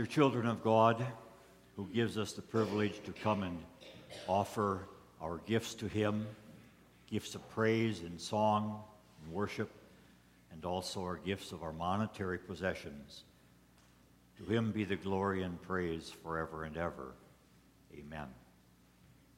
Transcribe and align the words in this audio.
Dear 0.00 0.06
children 0.06 0.46
of 0.46 0.64
God, 0.64 1.06
who 1.76 1.86
gives 1.92 2.16
us 2.16 2.32
the 2.32 2.40
privilege 2.40 3.02
to 3.04 3.12
come 3.12 3.42
and 3.42 3.58
offer 4.26 4.88
our 5.20 5.42
gifts 5.44 5.74
to 5.74 5.88
Him, 5.88 6.26
gifts 7.06 7.34
of 7.34 7.46
praise 7.50 8.00
and 8.00 8.18
song 8.18 8.82
and 9.22 9.30
worship, 9.30 9.70
and 10.52 10.64
also 10.64 11.02
our 11.02 11.18
gifts 11.18 11.52
of 11.52 11.62
our 11.62 11.74
monetary 11.74 12.38
possessions. 12.38 13.24
To 14.38 14.44
Him 14.44 14.72
be 14.72 14.84
the 14.84 14.96
glory 14.96 15.42
and 15.42 15.60
praise 15.60 16.10
forever 16.22 16.64
and 16.64 16.78
ever. 16.78 17.12
Amen. 17.92 18.28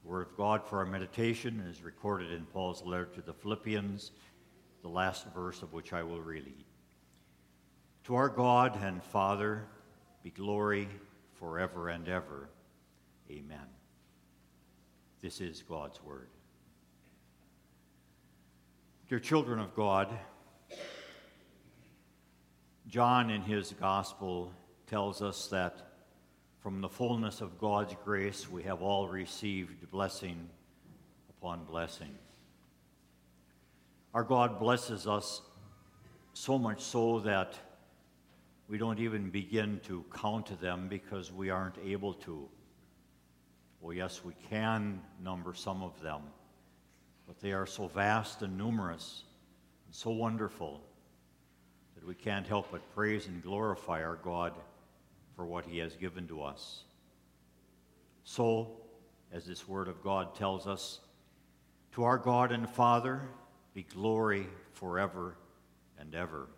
The 0.04 0.08
Word 0.08 0.28
of 0.28 0.36
God 0.36 0.62
for 0.64 0.78
our 0.78 0.86
meditation 0.86 1.58
is 1.68 1.82
recorded 1.82 2.30
in 2.30 2.46
Paul's 2.46 2.84
letter 2.84 3.06
to 3.16 3.20
the 3.20 3.34
Philippians, 3.34 4.12
the 4.82 4.88
last 4.88 5.26
verse 5.34 5.60
of 5.60 5.72
which 5.72 5.92
I 5.92 6.04
will 6.04 6.22
read. 6.22 6.54
To 8.04 8.14
our 8.14 8.28
God 8.28 8.78
and 8.80 9.02
Father 9.02 9.66
be 10.22 10.30
glory 10.30 10.88
forever 11.38 11.88
and 11.88 12.08
ever. 12.08 12.48
Amen. 13.30 13.66
This 15.20 15.40
is 15.40 15.62
God's 15.68 16.02
Word. 16.02 16.28
Dear 19.08 19.18
children 19.18 19.58
of 19.58 19.74
God, 19.74 20.08
John 22.88 23.30
in 23.30 23.42
his 23.42 23.74
Gospel 23.80 24.52
tells 24.86 25.22
us 25.22 25.48
that 25.48 25.92
from 26.60 26.80
the 26.80 26.88
fullness 26.88 27.40
of 27.40 27.58
God's 27.58 27.94
grace 28.04 28.48
we 28.48 28.62
have 28.62 28.80
all 28.80 29.08
received 29.08 29.90
blessing 29.90 30.48
upon 31.30 31.64
blessing. 31.64 32.14
Our 34.14 34.22
God 34.22 34.60
blesses 34.60 35.06
us 35.06 35.42
so 36.34 36.58
much 36.58 36.80
so 36.80 37.20
that 37.20 37.54
we 38.72 38.78
don't 38.78 39.00
even 39.00 39.28
begin 39.28 39.78
to 39.84 40.02
count 40.14 40.58
them 40.62 40.88
because 40.88 41.30
we 41.30 41.50
aren't 41.50 41.76
able 41.84 42.14
to. 42.14 42.48
Well, 43.82 43.92
yes, 43.92 44.24
we 44.24 44.32
can 44.48 45.02
number 45.22 45.52
some 45.52 45.82
of 45.82 46.00
them, 46.00 46.22
but 47.26 47.38
they 47.38 47.52
are 47.52 47.66
so 47.66 47.86
vast 47.88 48.40
and 48.40 48.56
numerous 48.56 49.24
and 49.84 49.94
so 49.94 50.08
wonderful 50.08 50.80
that 51.96 52.06
we 52.06 52.14
can't 52.14 52.46
help 52.46 52.70
but 52.72 52.94
praise 52.94 53.26
and 53.26 53.42
glorify 53.42 54.02
our 54.02 54.16
God 54.16 54.54
for 55.36 55.44
what 55.44 55.66
He 55.66 55.76
has 55.76 55.94
given 55.96 56.26
to 56.28 56.40
us. 56.42 56.84
So, 58.24 58.70
as 59.34 59.44
this 59.44 59.68
Word 59.68 59.88
of 59.88 60.02
God 60.02 60.34
tells 60.34 60.66
us, 60.66 61.00
to 61.92 62.04
our 62.04 62.16
God 62.16 62.52
and 62.52 62.66
Father 62.66 63.20
be 63.74 63.82
glory 63.82 64.46
forever 64.72 65.36
and 65.98 66.14
ever. 66.14 66.48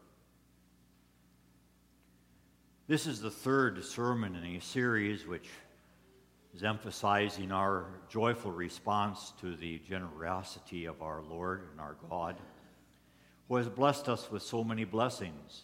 This 2.86 3.06
is 3.06 3.22
the 3.22 3.30
third 3.30 3.82
sermon 3.82 4.36
in 4.36 4.56
a 4.56 4.60
series 4.60 5.27
which 5.27 5.48
is 6.54 6.62
emphasizing 6.62 7.50
our 7.50 7.86
joyful 8.10 8.52
response 8.52 9.32
to 9.40 9.56
the 9.56 9.78
generosity 9.88 10.84
of 10.84 11.00
our 11.00 11.22
Lord 11.22 11.62
and 11.70 11.80
our 11.80 11.96
God, 12.10 12.36
who 13.48 13.56
has 13.56 13.70
blessed 13.70 14.10
us 14.10 14.30
with 14.30 14.42
so 14.42 14.62
many 14.62 14.84
blessings. 14.84 15.62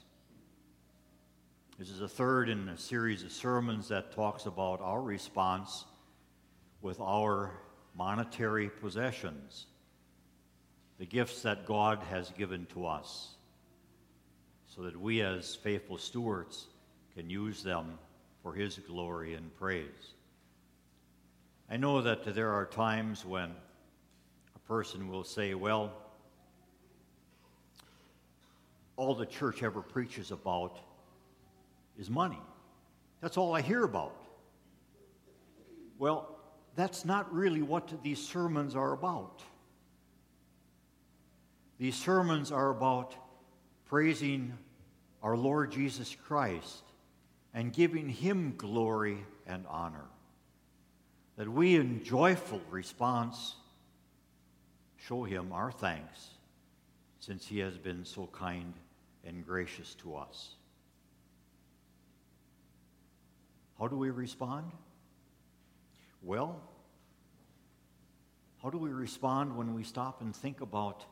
This 1.78 1.90
is 1.90 1.98
the 1.98 2.08
third 2.08 2.48
in 2.48 2.66
a 2.70 2.78
series 2.78 3.22
of 3.22 3.32
sermons 3.32 3.88
that 3.88 4.14
talks 4.14 4.46
about 4.46 4.80
our 4.80 5.02
response 5.02 5.84
with 6.80 6.98
our 7.02 7.50
monetary 7.94 8.70
possessions, 8.70 9.66
the 10.98 11.04
gifts 11.04 11.42
that 11.42 11.66
God 11.66 11.98
has 12.08 12.30
given 12.30 12.64
to 12.72 12.86
us, 12.86 13.34
so 14.66 14.80
that 14.80 14.98
we, 14.98 15.20
as 15.20 15.54
faithful 15.54 15.98
stewards, 15.98 16.68
can 17.14 17.28
use 17.28 17.62
them 17.62 17.98
for 18.42 18.52
His 18.54 18.78
glory 18.78 19.34
and 19.34 19.54
praise. 19.56 20.14
I 21.70 21.76
know 21.76 22.02
that 22.02 22.34
there 22.34 22.52
are 22.52 22.66
times 22.66 23.24
when 23.24 23.50
a 24.54 24.58
person 24.66 25.08
will 25.08 25.24
say, 25.24 25.54
Well, 25.54 25.92
all 28.96 29.14
the 29.14 29.26
church 29.26 29.62
ever 29.62 29.80
preaches 29.80 30.30
about 30.30 30.78
is 31.98 32.10
money. 32.10 32.40
That's 33.20 33.36
all 33.36 33.54
I 33.54 33.60
hear 33.60 33.84
about. 33.84 34.26
Well, 35.98 36.38
that's 36.74 37.04
not 37.04 37.32
really 37.32 37.62
what 37.62 38.02
these 38.02 38.18
sermons 38.18 38.74
are 38.74 38.92
about. 38.92 39.42
These 41.78 41.96
sermons 41.96 42.52
are 42.52 42.70
about 42.70 43.14
praising 43.86 44.52
our 45.22 45.36
Lord 45.36 45.72
Jesus 45.72 46.16
Christ 46.26 46.89
and 47.54 47.72
giving 47.72 48.08
him 48.08 48.54
glory 48.56 49.18
and 49.46 49.64
honor. 49.68 50.04
That 51.36 51.48
we, 51.48 51.76
in 51.76 52.04
joyful 52.04 52.60
response, 52.70 53.56
show 54.96 55.24
him 55.24 55.52
our 55.52 55.72
thanks 55.72 56.30
since 57.18 57.46
he 57.46 57.58
has 57.60 57.76
been 57.78 58.04
so 58.04 58.28
kind 58.32 58.74
and 59.24 59.44
gracious 59.44 59.94
to 59.96 60.16
us. 60.16 60.54
How 63.78 63.88
do 63.88 63.96
we 63.96 64.10
respond? 64.10 64.70
Well, 66.22 66.60
how 68.62 68.68
do 68.68 68.76
we 68.76 68.90
respond 68.90 69.56
when 69.56 69.74
we 69.74 69.84
stop 69.84 70.20
and 70.20 70.36
think 70.36 70.60
about 70.60 71.04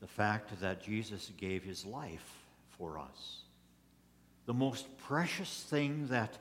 the 0.00 0.08
fact 0.08 0.60
that 0.60 0.82
Jesus 0.82 1.30
gave 1.36 1.62
his 1.62 1.84
life 1.86 2.44
for 2.70 2.98
us? 2.98 3.42
The 4.50 4.54
most 4.54 4.88
precious 4.98 5.62
thing 5.70 6.08
that 6.08 6.36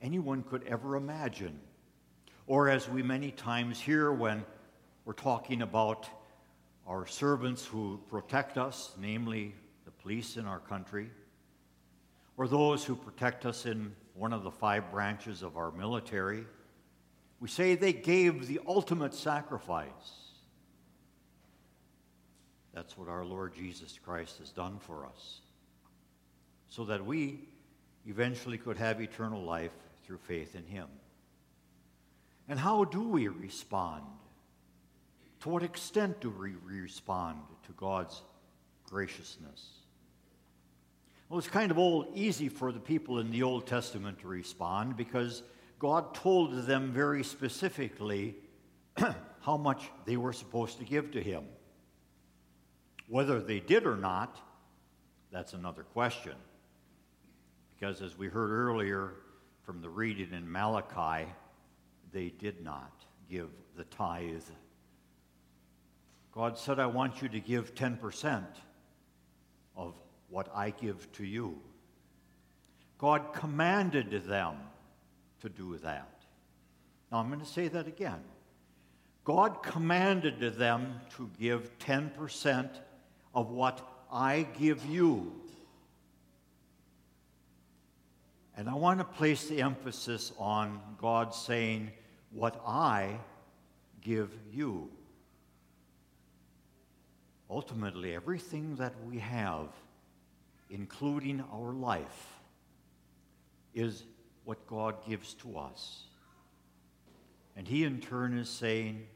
anyone 0.00 0.44
could 0.44 0.62
ever 0.68 0.94
imagine. 0.94 1.58
Or, 2.46 2.68
as 2.68 2.88
we 2.88 3.02
many 3.02 3.32
times 3.32 3.80
hear 3.80 4.12
when 4.12 4.44
we're 5.04 5.12
talking 5.12 5.62
about 5.62 6.08
our 6.86 7.04
servants 7.04 7.66
who 7.66 7.98
protect 8.08 8.58
us, 8.58 8.92
namely 8.96 9.56
the 9.86 9.90
police 9.90 10.36
in 10.36 10.46
our 10.46 10.60
country, 10.60 11.10
or 12.36 12.46
those 12.46 12.84
who 12.84 12.94
protect 12.94 13.44
us 13.44 13.66
in 13.66 13.92
one 14.14 14.32
of 14.32 14.44
the 14.44 14.52
five 14.52 14.92
branches 14.92 15.42
of 15.42 15.56
our 15.56 15.72
military, 15.72 16.44
we 17.40 17.48
say 17.48 17.74
they 17.74 17.92
gave 17.92 18.46
the 18.46 18.60
ultimate 18.68 19.14
sacrifice. 19.14 20.30
That's 22.72 22.96
what 22.96 23.08
our 23.08 23.24
Lord 23.24 23.52
Jesus 23.52 23.98
Christ 24.00 24.38
has 24.38 24.50
done 24.50 24.78
for 24.78 25.04
us 25.06 25.40
so 26.76 26.84
that 26.84 27.06
we 27.06 27.40
eventually 28.06 28.58
could 28.58 28.76
have 28.76 29.00
eternal 29.00 29.42
life 29.42 29.70
through 30.04 30.18
faith 30.18 30.54
in 30.54 30.66
Him. 30.66 30.86
And 32.50 32.58
how 32.58 32.84
do 32.84 33.08
we 33.08 33.28
respond? 33.28 34.02
To 35.40 35.48
what 35.48 35.62
extent 35.62 36.20
do 36.20 36.28
we 36.28 36.52
respond 36.66 37.38
to 37.64 37.72
God's 37.78 38.20
graciousness? 38.84 39.70
Well, 41.30 41.38
it's 41.38 41.48
kind 41.48 41.70
of 41.70 41.78
old, 41.78 42.08
easy 42.14 42.50
for 42.50 42.70
the 42.72 42.78
people 42.78 43.20
in 43.20 43.30
the 43.30 43.42
Old 43.42 43.66
Testament 43.66 44.18
to 44.20 44.28
respond 44.28 44.98
because 44.98 45.42
God 45.78 46.14
told 46.14 46.66
them 46.66 46.92
very 46.92 47.24
specifically 47.24 48.36
how 49.40 49.56
much 49.56 49.90
they 50.04 50.18
were 50.18 50.34
supposed 50.34 50.76
to 50.78 50.84
give 50.84 51.12
to 51.12 51.22
Him. 51.22 51.44
Whether 53.08 53.40
they 53.40 53.60
did 53.60 53.86
or 53.86 53.96
not, 53.96 54.38
that's 55.32 55.54
another 55.54 55.82
question. 55.82 56.34
Because 57.78 58.00
as 58.00 58.16
we 58.16 58.28
heard 58.28 58.50
earlier 58.50 59.14
from 59.62 59.80
the 59.80 59.88
reading 59.88 60.32
in 60.32 60.50
Malachi, 60.50 61.28
they 62.12 62.30
did 62.30 62.64
not 62.64 62.92
give 63.30 63.50
the 63.76 63.84
tithe. 63.84 64.42
God 66.32 66.58
said, 66.58 66.78
I 66.78 66.86
want 66.86 67.22
you 67.22 67.28
to 67.28 67.40
give 67.40 67.74
10% 67.74 68.44
of 69.76 69.94
what 70.28 70.48
I 70.54 70.70
give 70.70 71.10
to 71.12 71.24
you. 71.24 71.58
God 72.98 73.32
commanded 73.34 74.10
them 74.26 74.56
to 75.40 75.48
do 75.48 75.76
that. 75.78 76.22
Now 77.10 77.18
I'm 77.18 77.28
going 77.28 77.40
to 77.40 77.46
say 77.46 77.68
that 77.68 77.86
again. 77.86 78.20
God 79.24 79.62
commanded 79.62 80.40
them 80.56 81.00
to 81.16 81.28
give 81.38 81.78
10% 81.78 82.70
of 83.34 83.50
what 83.50 83.86
I 84.10 84.46
give 84.58 84.84
you. 84.86 85.32
And 88.56 88.70
I 88.70 88.74
want 88.74 89.00
to 89.00 89.04
place 89.04 89.48
the 89.48 89.60
emphasis 89.60 90.32
on 90.38 90.80
God 90.98 91.34
saying, 91.34 91.92
What 92.32 92.60
I 92.66 93.18
give 94.00 94.30
you. 94.52 94.88
Ultimately, 97.50 98.14
everything 98.14 98.76
that 98.76 98.94
we 99.04 99.18
have, 99.18 99.68
including 100.70 101.44
our 101.52 101.72
life, 101.72 102.38
is 103.74 104.04
what 104.44 104.66
God 104.66 104.96
gives 105.06 105.34
to 105.34 105.58
us. 105.58 106.04
And 107.56 107.68
He, 107.68 107.84
in 107.84 108.00
turn, 108.00 108.38
is 108.38 108.48
saying, 108.48 109.06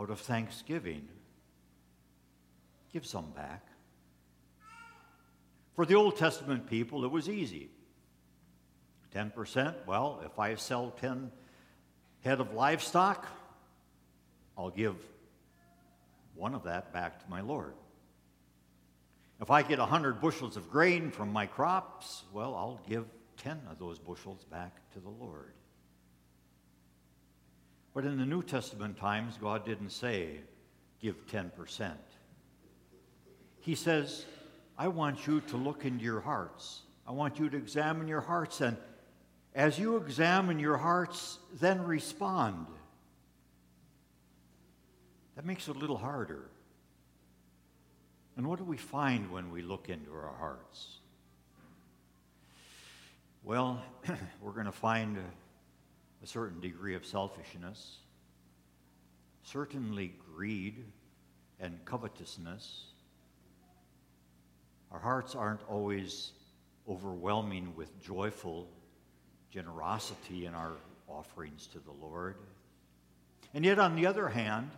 out 0.00 0.10
of 0.10 0.20
thanksgiving, 0.20 1.08
give 2.92 3.04
some 3.04 3.30
back. 3.32 3.66
For 5.78 5.86
the 5.86 5.94
Old 5.94 6.16
Testament 6.16 6.66
people, 6.66 7.04
it 7.04 7.10
was 7.12 7.28
easy. 7.28 7.70
10%, 9.14 9.76
well, 9.86 10.20
if 10.26 10.36
I 10.36 10.56
sell 10.56 10.90
10 10.90 11.30
head 12.24 12.40
of 12.40 12.52
livestock, 12.52 13.28
I'll 14.56 14.70
give 14.70 14.96
one 16.34 16.56
of 16.56 16.64
that 16.64 16.92
back 16.92 17.22
to 17.22 17.30
my 17.30 17.42
Lord. 17.42 17.74
If 19.40 19.52
I 19.52 19.62
get 19.62 19.78
100 19.78 20.20
bushels 20.20 20.56
of 20.56 20.68
grain 20.68 21.12
from 21.12 21.32
my 21.32 21.46
crops, 21.46 22.24
well, 22.32 22.56
I'll 22.56 22.80
give 22.88 23.04
10 23.36 23.60
of 23.70 23.78
those 23.78 24.00
bushels 24.00 24.44
back 24.50 24.80
to 24.94 24.98
the 24.98 25.08
Lord. 25.08 25.52
But 27.94 28.04
in 28.04 28.18
the 28.18 28.26
New 28.26 28.42
Testament 28.42 28.96
times, 28.96 29.38
God 29.40 29.64
didn't 29.64 29.90
say, 29.90 30.40
give 31.00 31.24
10%. 31.28 31.92
He 33.60 33.76
says, 33.76 34.24
I 34.78 34.88
want 34.88 35.26
you 35.26 35.40
to 35.40 35.56
look 35.56 35.84
into 35.84 36.04
your 36.04 36.20
hearts. 36.20 36.82
I 37.06 37.10
want 37.10 37.40
you 37.40 37.50
to 37.50 37.56
examine 37.56 38.06
your 38.06 38.20
hearts, 38.20 38.60
and 38.60 38.76
as 39.54 39.78
you 39.78 39.96
examine 39.96 40.60
your 40.60 40.76
hearts, 40.76 41.38
then 41.60 41.82
respond. 41.82 42.66
That 45.34 45.44
makes 45.44 45.66
it 45.66 45.74
a 45.74 45.78
little 45.78 45.96
harder. 45.96 46.48
And 48.36 48.46
what 48.46 48.58
do 48.58 48.64
we 48.64 48.76
find 48.76 49.32
when 49.32 49.50
we 49.50 49.62
look 49.62 49.88
into 49.88 50.12
our 50.12 50.32
hearts? 50.38 50.98
Well, 53.42 53.82
we're 54.40 54.52
going 54.52 54.66
to 54.66 54.72
find 54.72 55.18
a, 55.18 56.26
certain 56.26 56.60
degree 56.60 56.94
of 56.94 57.06
selfishness, 57.06 57.98
certainly 59.42 60.12
greed 60.34 60.84
and 61.58 61.84
covetousness. 61.84 62.84
Our 64.92 64.98
hearts 64.98 65.34
aren't 65.34 65.60
always 65.68 66.32
overwhelming 66.88 67.74
with 67.76 68.00
joyful 68.02 68.68
generosity 69.50 70.46
in 70.46 70.54
our 70.54 70.72
offerings 71.08 71.66
to 71.68 71.78
the 71.78 71.92
Lord. 71.92 72.36
And 73.54 73.64
yet, 73.64 73.78
on 73.78 73.96
the 73.96 74.06
other 74.06 74.28
hand, 74.28 74.70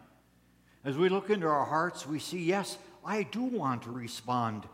as 0.85 0.97
we 0.97 1.09
look 1.09 1.31
into 1.31 1.47
our 1.47 1.65
hearts, 1.65 2.07
we 2.07 2.19
see, 2.19 2.43
yes, 2.43 2.79
I 3.05 3.25
do 3.25 3.43
want 3.43 3.83
to 3.83 3.91
respond 3.91 4.65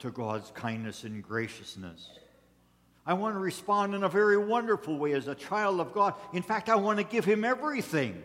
to 0.00 0.10
God's 0.10 0.50
kindness 0.50 1.04
and 1.04 1.22
graciousness. 1.22 2.10
I 3.06 3.14
want 3.14 3.34
to 3.34 3.38
respond 3.38 3.94
in 3.94 4.02
a 4.02 4.08
very 4.08 4.36
wonderful 4.36 4.98
way 4.98 5.12
as 5.12 5.28
a 5.28 5.34
child 5.34 5.80
of 5.80 5.92
God. 5.92 6.14
In 6.32 6.42
fact, 6.42 6.68
I 6.68 6.74
want 6.74 6.98
to 6.98 7.04
give 7.04 7.24
Him 7.24 7.44
everything. 7.44 8.22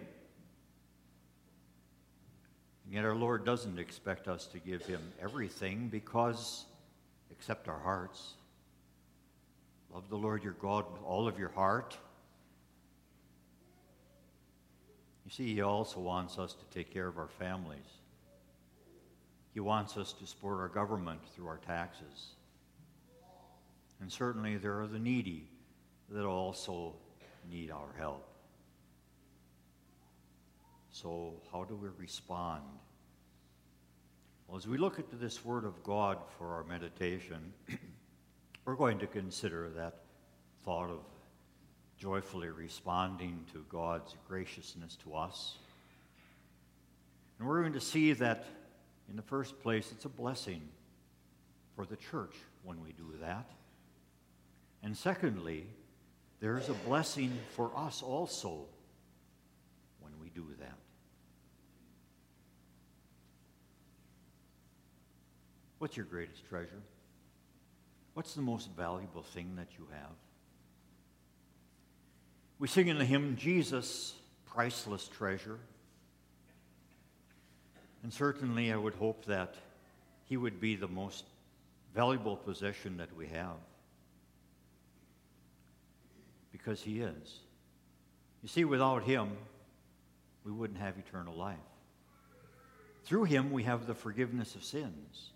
Yet, 2.91 3.05
our 3.05 3.15
Lord 3.15 3.45
doesn't 3.45 3.79
expect 3.79 4.27
us 4.27 4.47
to 4.47 4.59
give 4.59 4.85
Him 4.85 5.01
everything 5.21 5.87
because, 5.87 6.65
except 7.31 7.69
our 7.69 7.79
hearts, 7.79 8.33
love 9.93 10.09
the 10.09 10.17
Lord 10.17 10.43
your 10.43 10.57
God 10.61 10.91
with 10.91 11.01
all 11.03 11.25
of 11.25 11.39
your 11.39 11.51
heart. 11.51 11.97
You 15.23 15.31
see, 15.31 15.53
He 15.53 15.61
also 15.61 16.01
wants 16.01 16.37
us 16.37 16.53
to 16.53 16.65
take 16.65 16.93
care 16.93 17.07
of 17.07 17.17
our 17.17 17.29
families. 17.29 17.79
He 19.53 19.61
wants 19.61 19.95
us 19.95 20.11
to 20.11 20.27
support 20.27 20.59
our 20.59 20.67
government 20.67 21.21
through 21.33 21.47
our 21.47 21.59
taxes. 21.65 22.31
And 24.01 24.11
certainly 24.11 24.57
there 24.57 24.81
are 24.81 24.87
the 24.87 24.99
needy 24.99 25.47
that 26.09 26.25
also 26.25 26.93
need 27.49 27.71
our 27.71 27.93
help. 27.97 28.30
So, 30.91 31.33
how 31.51 31.63
do 31.63 31.75
we 31.75 31.87
respond? 31.97 32.63
Well, 34.47 34.57
as 34.57 34.67
we 34.67 34.77
look 34.77 34.99
at 34.99 35.05
this 35.21 35.45
Word 35.45 35.63
of 35.63 35.81
God 35.83 36.17
for 36.37 36.53
our 36.53 36.65
meditation, 36.65 37.53
we're 38.65 38.75
going 38.75 38.99
to 38.99 39.07
consider 39.07 39.69
that 39.77 40.01
thought 40.65 40.89
of 40.89 40.99
joyfully 41.97 42.49
responding 42.49 43.45
to 43.53 43.63
God's 43.69 44.15
graciousness 44.27 44.97
to 45.03 45.15
us. 45.15 45.57
And 47.39 47.47
we're 47.47 47.61
going 47.61 47.73
to 47.73 47.79
see 47.79 48.11
that 48.13 48.45
in 49.09 49.15
the 49.15 49.21
first 49.21 49.61
place, 49.61 49.91
it's 49.93 50.05
a 50.05 50.09
blessing 50.09 50.61
for 51.75 51.85
the 51.85 51.95
church 51.95 52.35
when 52.63 52.81
we 52.81 52.91
do 52.91 53.13
that. 53.21 53.49
And 54.83 54.97
secondly, 54.97 55.67
there 56.41 56.57
is 56.57 56.67
a 56.67 56.73
blessing 56.73 57.31
for 57.55 57.71
us 57.77 58.01
also 58.01 58.65
do. 60.41 60.65
What's 65.81 65.97
your 65.97 66.05
greatest 66.05 66.47
treasure? 66.47 66.81
What's 68.13 68.35
the 68.35 68.41
most 68.43 68.69
valuable 68.77 69.23
thing 69.23 69.55
that 69.55 69.67
you 69.79 69.87
have? 69.91 70.11
We 72.59 72.67
sing 72.67 72.87
in 72.87 72.99
the 72.99 73.05
hymn, 73.05 73.35
Jesus, 73.35 74.13
priceless 74.53 75.07
treasure. 75.07 75.57
And 78.03 78.13
certainly, 78.13 78.71
I 78.71 78.75
would 78.75 78.93
hope 78.93 79.25
that 79.25 79.55
he 80.25 80.37
would 80.37 80.61
be 80.61 80.75
the 80.75 80.87
most 80.87 81.25
valuable 81.95 82.35
possession 82.35 82.97
that 82.97 83.15
we 83.17 83.25
have. 83.29 83.57
Because 86.51 86.83
he 86.83 87.01
is. 87.01 87.39
You 88.43 88.49
see, 88.49 88.65
without 88.65 89.01
him, 89.01 89.31
we 90.45 90.51
wouldn't 90.51 90.79
have 90.79 90.97
eternal 90.97 91.35
life. 91.35 91.57
Through 93.03 93.25
him, 93.25 93.51
we 93.51 93.63
have 93.63 93.87
the 93.87 93.95
forgiveness 93.95 94.55
of 94.55 94.63
sins. 94.63 95.31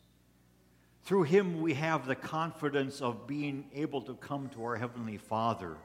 Through 1.03 1.23
him, 1.23 1.61
we 1.61 1.73
have 1.75 2.07
the 2.07 2.15
confidence 2.15 3.01
of 3.01 3.27
being 3.27 3.65
able 3.73 4.01
to 4.03 4.15
come 4.15 4.49
to 4.49 4.63
our 4.63 4.75
Heavenly 4.75 5.17
Father, 5.17 5.75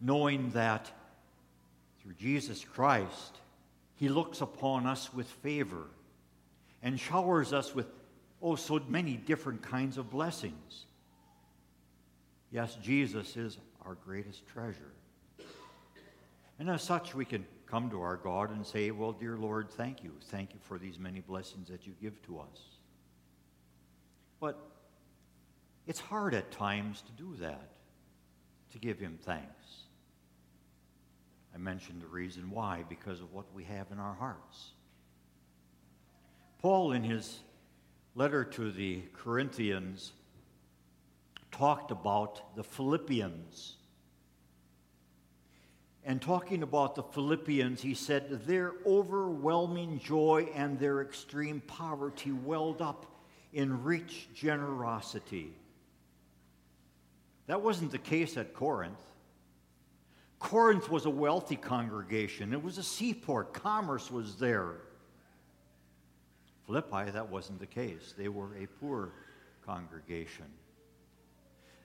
knowing 0.00 0.50
that 0.50 0.90
through 2.02 2.14
Jesus 2.14 2.64
Christ, 2.64 3.38
he 3.94 4.08
looks 4.08 4.40
upon 4.40 4.86
us 4.86 5.14
with 5.14 5.28
favor 5.28 5.86
and 6.82 6.98
showers 6.98 7.52
us 7.52 7.74
with, 7.74 7.86
oh, 8.42 8.56
so 8.56 8.80
many 8.88 9.16
different 9.16 9.62
kinds 9.62 9.98
of 9.98 10.10
blessings. 10.10 10.86
Yes, 12.50 12.76
Jesus 12.82 13.36
is 13.36 13.58
our 13.86 13.94
greatest 13.94 14.46
treasure. 14.48 14.92
And 16.58 16.70
as 16.70 16.82
such, 16.82 17.14
we 17.14 17.24
can 17.24 17.44
come 17.66 17.90
to 17.90 18.00
our 18.00 18.16
God 18.16 18.50
and 18.50 18.64
say, 18.66 18.90
Well, 18.90 19.12
dear 19.12 19.36
Lord, 19.36 19.70
thank 19.70 20.04
you. 20.04 20.12
Thank 20.26 20.54
you 20.54 20.60
for 20.62 20.78
these 20.78 20.98
many 20.98 21.20
blessings 21.20 21.68
that 21.68 21.86
you 21.86 21.94
give 22.00 22.20
to 22.26 22.38
us. 22.38 22.60
But 24.40 24.58
it's 25.86 26.00
hard 26.00 26.34
at 26.34 26.50
times 26.50 27.02
to 27.02 27.12
do 27.12 27.36
that, 27.40 27.70
to 28.72 28.78
give 28.78 28.98
Him 28.98 29.18
thanks. 29.22 29.82
I 31.54 31.58
mentioned 31.58 32.00
the 32.00 32.06
reason 32.06 32.50
why, 32.50 32.84
because 32.88 33.20
of 33.20 33.32
what 33.32 33.52
we 33.52 33.64
have 33.64 33.90
in 33.90 33.98
our 33.98 34.14
hearts. 34.14 34.70
Paul, 36.60 36.92
in 36.92 37.02
his 37.02 37.40
letter 38.14 38.44
to 38.44 38.70
the 38.70 39.02
Corinthians, 39.12 40.12
talked 41.50 41.90
about 41.90 42.56
the 42.56 42.62
Philippians. 42.62 43.74
And 46.04 46.20
talking 46.20 46.62
about 46.62 46.96
the 46.96 47.02
Philippians, 47.02 47.80
he 47.80 47.94
said, 47.94 48.46
Their 48.46 48.72
overwhelming 48.84 50.00
joy 50.00 50.48
and 50.54 50.78
their 50.78 51.00
extreme 51.00 51.60
poverty 51.66 52.32
welled 52.32 52.82
up 52.82 53.06
in 53.52 53.84
rich 53.84 54.28
generosity. 54.34 55.52
That 57.46 57.60
wasn't 57.60 57.92
the 57.92 57.98
case 57.98 58.36
at 58.36 58.54
Corinth. 58.54 58.98
Corinth 60.38 60.90
was 60.90 61.06
a 61.06 61.10
wealthy 61.10 61.54
congregation, 61.56 62.52
it 62.52 62.62
was 62.62 62.78
a 62.78 62.82
seaport, 62.82 63.52
commerce 63.52 64.10
was 64.10 64.36
there. 64.36 64.74
Philippi, 66.66 67.10
that 67.10 67.28
wasn't 67.28 67.60
the 67.60 67.66
case. 67.66 68.14
They 68.16 68.28
were 68.28 68.56
a 68.56 68.66
poor 68.80 69.12
congregation. 69.66 70.46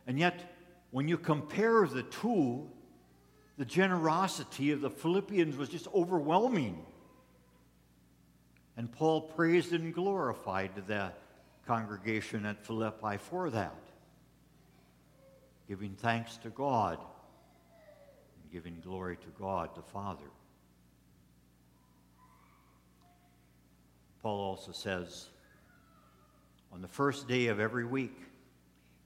And 0.06 0.18
yet, 0.18 0.56
when 0.92 1.08
you 1.08 1.18
compare 1.18 1.86
the 1.88 2.04
two, 2.04 2.68
the 3.58 3.66
generosity 3.66 4.72
of 4.72 4.82
the 4.82 4.90
Philippians 4.90 5.58
was 5.58 5.70
just 5.70 5.88
overwhelming. 5.94 6.86
And 8.78 8.92
Paul 8.92 9.22
praised 9.22 9.74
and 9.74 9.94
glorified 9.94 10.72
the 10.88 11.12
congregation 11.66 12.46
at 12.46 12.64
Philippi 12.66 13.18
for 13.18 13.50
that, 13.50 13.76
giving 15.68 15.96
thanks 15.96 16.38
to 16.38 16.50
God 16.50 17.00
and 17.00 18.52
giving 18.52 18.80
glory 18.84 19.18
to 19.18 19.28
God 19.40 19.72
the 19.76 19.82
Father. 19.82 20.30
Paul 24.22 24.40
also 24.40 24.72
says, 24.72 25.30
on 26.72 26.82
the 26.82 26.88
first 26.88 27.28
day 27.28 27.48
of 27.48 27.60
every 27.60 27.86
week, 27.86 28.20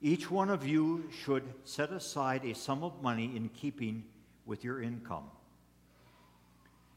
each 0.01 0.29
one 0.29 0.49
of 0.49 0.67
you 0.67 1.09
should 1.23 1.43
set 1.63 1.91
aside 1.91 2.43
a 2.43 2.55
sum 2.55 2.83
of 2.83 3.01
money 3.01 3.31
in 3.35 3.49
keeping 3.49 4.03
with 4.45 4.63
your 4.63 4.81
income. 4.81 5.25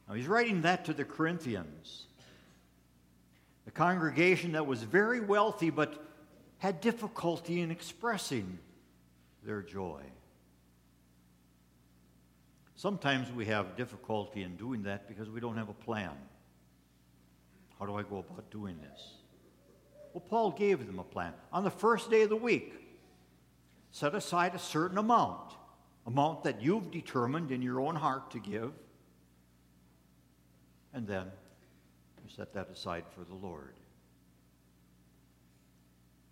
Now, 0.08 0.14
he's 0.14 0.26
writing 0.26 0.62
that 0.62 0.84
to 0.86 0.92
the 0.92 1.04
Corinthians, 1.04 2.06
the 3.64 3.70
congregation 3.70 4.52
that 4.52 4.66
was 4.66 4.82
very 4.82 5.20
wealthy 5.20 5.70
but 5.70 6.04
had 6.58 6.80
difficulty 6.80 7.60
in 7.60 7.70
expressing 7.70 8.58
their 9.44 9.62
joy. 9.62 10.00
Sometimes 12.76 13.32
we 13.32 13.46
have 13.46 13.76
difficulty 13.76 14.42
in 14.42 14.56
doing 14.56 14.82
that 14.82 15.08
because 15.08 15.30
we 15.30 15.40
don't 15.40 15.56
have 15.56 15.68
a 15.68 15.74
plan. 15.74 16.12
How 17.78 17.86
do 17.86 17.94
I 17.96 18.02
go 18.02 18.18
about 18.18 18.50
doing 18.50 18.76
this? 18.80 19.14
Well, 20.12 20.22
Paul 20.28 20.50
gave 20.52 20.86
them 20.86 20.98
a 20.98 21.04
plan. 21.04 21.32
On 21.52 21.64
the 21.64 21.70
first 21.70 22.10
day 22.10 22.22
of 22.22 22.28
the 22.28 22.36
week, 22.36 22.74
set 23.90 24.14
aside 24.14 24.54
a 24.54 24.58
certain 24.58 24.98
amount, 24.98 25.54
amount 26.06 26.44
that 26.44 26.62
you've 26.62 26.90
determined 26.90 27.50
in 27.50 27.62
your 27.62 27.80
own 27.80 27.96
heart 27.96 28.30
to 28.32 28.38
give, 28.38 28.72
and 30.92 31.06
then 31.06 31.26
you 32.22 32.30
set 32.34 32.52
that 32.54 32.68
aside 32.70 33.04
for 33.14 33.24
the 33.24 33.34
Lord. 33.34 33.74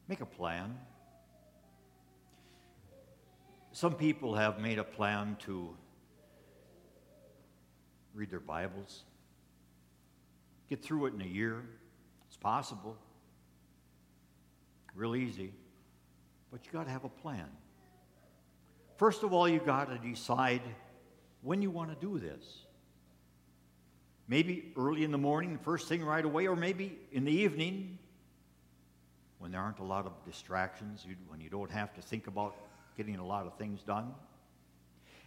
Make 0.09 0.21
a 0.21 0.27
plan. 0.27 0.79
Some 3.73 3.95
people 3.95 4.35
have 4.35 4.61
made 4.61 4.79
a 4.79 4.85
plan 4.85 5.37
to 5.41 5.75
read 8.15 8.31
their 8.31 8.41
Bibles, 8.41 9.05
get 10.69 10.83
through 10.83 11.07
it 11.07 11.15
in 11.15 11.23
a 11.23 11.27
year. 11.27 11.65
It's 12.29 12.37
possible. 12.37 12.97
Real 14.95 15.17
easy. 15.17 15.53
But 16.51 16.67
you 16.67 16.73
got 16.73 16.85
to 16.85 16.91
have 16.91 17.05
a 17.05 17.09
plan. 17.09 17.49
First 19.03 19.25
of 19.25 19.33
all, 19.33 19.49
you 19.49 19.59
got 19.59 19.91
to 19.91 19.99
decide 19.99 20.63
when 21.41 21.61
you 21.61 21.73
want 21.73 21.91
to 21.91 21.97
do 21.97 22.21
this. 22.21 22.61
Maybe 24.29 24.73
early 24.77 25.03
in 25.03 25.11
the 25.11 25.19
morning, 25.19 25.59
first 25.59 25.89
thing 25.89 26.05
right 26.05 26.25
away, 26.25 26.47
or 26.47 26.55
maybe 26.55 26.97
in 27.11 27.25
the 27.25 27.33
evening 27.33 27.99
when 29.41 29.51
there 29.51 29.61
aren't 29.61 29.81
a 29.81 29.85
lot 29.85 30.07
of 30.07 30.13
distractions, 30.25 31.05
when 31.27 31.41
you 31.41 31.51
don't 31.51 31.73
have 31.73 31.93
to 31.95 32.01
think 32.01 32.29
about 32.29 32.55
getting 32.97 33.17
a 33.17 33.27
lot 33.27 33.45
of 33.45 33.59
things 33.59 33.83
done. 33.83 34.15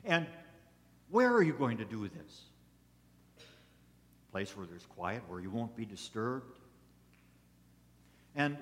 And 0.06 0.26
where 1.10 1.34
are 1.34 1.44
you 1.44 1.52
going 1.52 1.80
to 1.80 1.86
do 1.86 2.08
this? 2.08 2.44
A 3.40 4.32
place 4.32 4.56
where 4.56 4.66
there's 4.66 4.86
quiet, 4.86 5.22
where 5.28 5.42
you 5.42 5.52
won't 5.52 5.76
be 5.76 5.84
disturbed. 5.84 6.60
And 8.38 8.56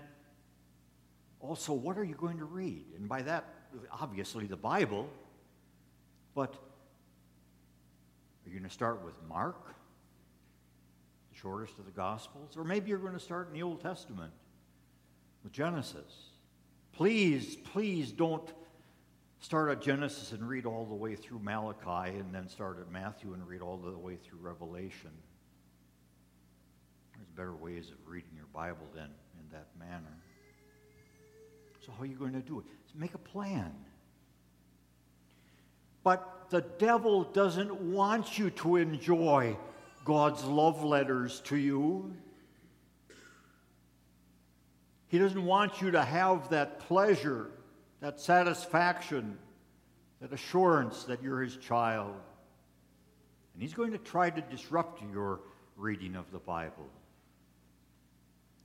also, 1.40 1.72
what 1.72 2.00
are 2.00 2.04
you 2.04 2.16
going 2.16 2.40
to 2.40 2.46
read? 2.46 2.86
And 2.98 3.08
by 3.08 3.22
that, 3.22 3.46
obviously, 3.92 4.46
the 4.46 4.58
Bible. 4.58 5.10
But 6.36 6.54
are 6.54 8.50
you 8.50 8.52
going 8.52 8.68
to 8.68 8.74
start 8.74 9.04
with 9.04 9.16
Mark, 9.28 9.68
the 11.32 11.40
shortest 11.40 11.78
of 11.80 11.86
the 11.86 11.92
Gospels? 11.92 12.58
Or 12.58 12.64
maybe 12.64 12.90
you're 12.90 12.98
going 12.98 13.14
to 13.14 13.20
start 13.20 13.48
in 13.48 13.54
the 13.54 13.64
Old 13.64 13.82
Testament 13.82 14.34
with 15.44 15.54
Genesis. 15.54 16.30
Please, 16.94 17.56
please 17.56 18.12
don't 18.12 18.50
start 19.40 19.72
at 19.72 19.82
Genesis 19.82 20.32
and 20.32 20.48
read 20.48 20.66
all 20.66 20.86
the 20.86 20.96
way 20.96 21.16
through 21.16 21.40
Malachi 21.40 22.18
and 22.18 22.34
then 22.34 22.48
start 22.48 22.80
at 22.80 22.92
Matthew 22.92 23.34
and 23.34 23.46
read 23.48 23.62
all 23.62 23.78
the 23.78 23.92
way 23.92 24.16
through 24.16 24.40
Revelation. 24.40 25.12
There's 27.16 27.30
better 27.36 27.56
ways 27.56 27.90
of 27.90 27.98
reading 28.08 28.32
your 28.36 28.48
Bible 28.54 28.88
than 28.94 29.04
in 29.06 29.50
that 29.52 29.68
manner. 29.78 30.18
So, 31.86 31.92
how 31.92 32.04
are 32.04 32.06
you 32.06 32.16
going 32.16 32.34
to 32.34 32.40
do 32.40 32.60
it? 32.60 32.66
Make 32.96 33.14
a 33.14 33.20
plan. 33.20 33.72
But 36.04 36.50
the 36.50 36.62
devil 36.62 37.24
doesn't 37.24 37.74
want 37.74 38.38
you 38.38 38.50
to 38.52 38.76
enjoy 38.76 39.58
God's 40.06 40.44
love 40.44 40.84
letters 40.84 41.42
to 41.46 41.56
you. 41.56 42.14
He 45.08 45.18
doesn't 45.18 45.46
want 45.46 45.82
you 45.82 45.92
to 45.92 46.04
have 46.04 46.50
that 46.50 46.80
pleasure, 46.80 47.48
that 48.02 48.20
satisfaction, 48.20 49.38
that 50.22 50.34
assurance 50.34 51.04
that 51.06 51.22
you're 51.24 51.42
his 51.42 51.58
child. 51.58 52.16
And 53.54 53.62
he's 53.62 53.74
going 53.74 53.92
to 53.92 53.98
try 53.98 54.30
to 54.30 54.42
disrupt 54.42 55.02
your 55.12 55.40
reading 55.78 56.16
of 56.16 56.32
the 56.32 56.40
Bible 56.40 56.90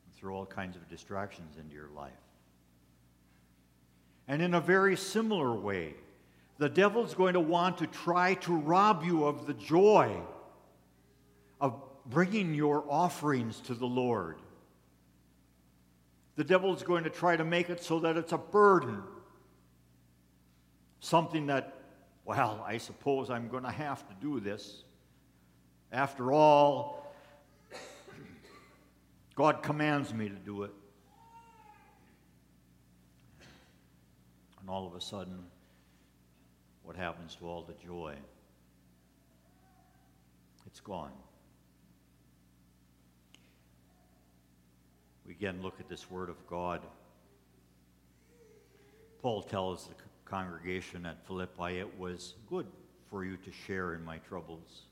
and 0.04 0.14
throw 0.14 0.36
all 0.36 0.46
kinds 0.46 0.76
of 0.76 0.88
distractions 0.88 1.56
into 1.58 1.74
your 1.74 1.90
life. 1.94 2.12
And 4.28 4.40
in 4.42 4.54
a 4.54 4.60
very 4.60 4.96
similar 4.96 5.52
way, 5.54 5.94
the 6.58 6.68
devil's 6.68 7.14
going 7.14 7.34
to 7.34 7.40
want 7.40 7.78
to 7.78 7.86
try 7.86 8.34
to 8.34 8.54
rob 8.54 9.02
you 9.04 9.24
of 9.24 9.46
the 9.46 9.54
joy 9.54 10.14
of 11.60 11.80
bringing 12.06 12.54
your 12.54 12.84
offerings 12.88 13.60
to 13.62 13.74
the 13.74 13.86
Lord 13.86 14.36
the 16.38 16.44
devil 16.44 16.72
is 16.72 16.84
going 16.84 17.02
to 17.02 17.10
try 17.10 17.34
to 17.34 17.44
make 17.44 17.68
it 17.68 17.82
so 17.82 17.98
that 17.98 18.16
it's 18.16 18.30
a 18.30 18.38
burden. 18.38 19.02
Something 21.00 21.48
that, 21.48 21.74
well, 22.24 22.64
I 22.64 22.78
suppose 22.78 23.28
I'm 23.28 23.48
going 23.48 23.64
to 23.64 23.72
have 23.72 24.06
to 24.06 24.14
do 24.20 24.38
this. 24.38 24.84
After 25.90 26.32
all, 26.32 27.12
God 29.34 29.64
commands 29.64 30.14
me 30.14 30.28
to 30.28 30.36
do 30.36 30.62
it. 30.62 30.70
And 34.68 34.74
all 34.74 34.86
of 34.86 34.94
a 34.94 35.00
sudden, 35.00 35.46
what 36.82 36.94
happens 36.94 37.34
to 37.36 37.46
all 37.48 37.62
the 37.62 37.72
joy? 37.82 38.16
It's 40.66 40.80
gone. 40.80 41.12
we 45.26 45.32
again 45.32 45.62
look 45.62 45.80
at 45.80 45.88
this 45.88 46.10
Word 46.10 46.28
of 46.28 46.46
God. 46.46 46.82
Paul 49.22 49.42
tells 49.42 49.86
the 49.86 49.94
congregation 50.26 51.06
at 51.06 51.26
Philippi, 51.26 51.78
It 51.78 51.98
was 51.98 52.34
good 52.46 52.66
for 53.08 53.24
you 53.24 53.38
to 53.38 53.50
share 53.50 53.94
in 53.94 54.04
my 54.04 54.18
troubles. 54.18 54.82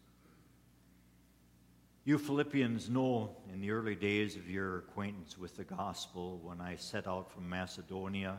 You 2.07 2.17
Philippians 2.17 2.89
know 2.89 3.37
in 3.53 3.61
the 3.61 3.73
early 3.73 3.95
days 3.95 4.37
of 4.37 4.49
your 4.49 4.79
acquaintance 4.79 5.37
with 5.37 5.55
the 5.55 5.65
gospel, 5.65 6.41
when 6.43 6.63
I 6.63 6.77
set 6.77 7.07
out 7.07 7.31
from 7.31 7.47
Macedonia, 7.47 8.39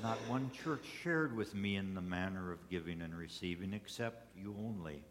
not 0.00 0.18
one 0.28 0.50
church 0.64 0.84
shared 1.02 1.36
with 1.36 1.54
me 1.54 1.76
in 1.76 1.94
the 1.94 2.00
manner 2.00 2.52
of 2.52 2.68
giving 2.70 3.02
and 3.02 3.14
receiving 3.14 3.72
except 3.72 4.36
you 4.36 4.54
only. 4.58 5.02